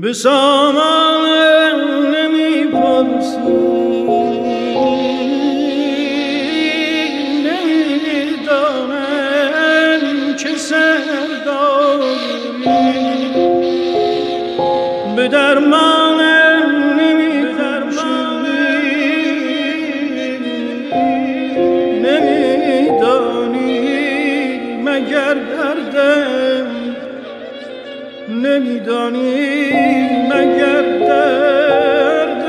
به 0.00 0.12
سامان 0.12 1.26
نمی 2.14 2.64
پرسی 2.64 3.38
نمی‌دانم 8.24 8.94
چه 10.36 10.56
سرداری. 10.56 12.12
به 15.16 15.28
درمانم 15.28 16.01
نمیدانی 28.42 29.72
مگر 30.30 30.82
دردم 30.98 32.42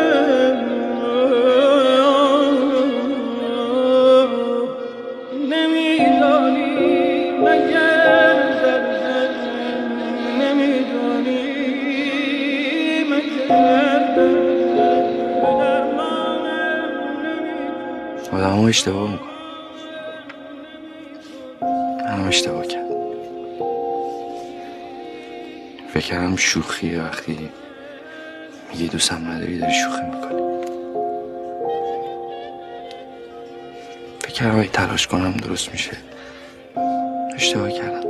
نمیدانی 5.51 6.71
مگر 7.31 8.35
دردم 8.63 9.35
نمیدانی 10.41 11.43
مگر 13.09 13.99
نمیدانی 14.15 15.13
آدم 18.31 18.59
اشتباه 18.65 19.11
میکن 19.11 19.25
منم 22.05 22.27
اشتباه 22.27 22.67
کردم. 22.67 22.92
کردم 26.03 26.35
شوخی 26.35 26.95
وقتی 26.95 27.49
میگی 28.71 28.87
دوستم 28.87 29.31
نداری 29.31 29.59
داری 29.59 29.73
شوخی 29.73 30.01
می‌کنی. 30.03 30.43
فکر 34.21 34.33
کردم 34.33 34.59
اگه 34.59 34.69
تلاش 34.69 35.07
کنم 35.07 35.31
درست 35.31 35.71
میشه. 35.71 35.97
اشتباه 37.35 37.71
کردم. 37.71 38.09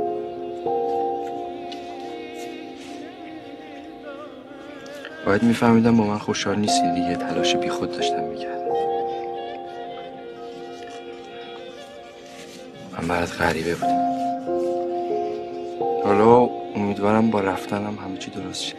باید 5.26 5.42
میفهمیدم 5.42 5.96
با 5.96 6.04
من 6.04 6.18
خوشحال 6.18 6.56
نیستی 6.56 6.92
دیگه 6.92 7.16
تلاش 7.16 7.56
بی 7.56 7.68
خود 7.68 7.92
داشتم 7.92 8.24
می‌کردم. 8.24 8.64
من 12.98 13.08
برات 13.08 13.42
غریبه 13.42 13.74
بودم. 13.74 14.04
حالا 16.04 16.53
امیدوارم 16.74 17.30
با 17.30 17.40
رفتنم 17.40 17.98
همه 18.04 18.18
چی 18.18 18.30
درست 18.30 18.62
شه. 18.62 18.76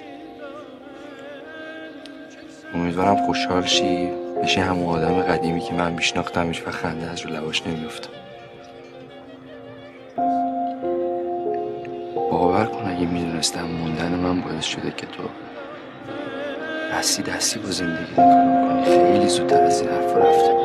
امیدوارم 2.73 3.25
خوشحال 3.25 3.65
شی. 3.65 4.09
بشی 4.43 4.59
همون 4.59 4.95
آدم 4.95 5.21
قدیمی 5.21 5.59
که 5.59 5.73
من 5.73 5.93
میشناختمش 5.93 6.67
و 6.67 6.71
خنده 6.71 7.11
از 7.11 7.21
رو 7.21 7.29
لباش 7.29 7.67
نمیفته 7.67 8.09
باور 12.31 12.65
کن 12.65 12.89
اگه 12.89 13.05
می‌دونستم 13.05 13.65
موندن 13.65 14.11
من 14.11 14.41
باعث 14.41 14.65
شده 14.65 14.91
که 14.91 15.07
تو 15.07 15.23
دستی 16.93 17.23
دستی 17.23 17.59
با 17.59 17.71
زندگی 17.71 18.11
نگاه 18.13 18.67
کنی. 18.67 18.83
خیلی 18.83 19.29
زودتر 19.29 19.63
از 19.63 19.81
این 19.81 19.89
حرف 19.89 20.15
رفته. 20.15 20.64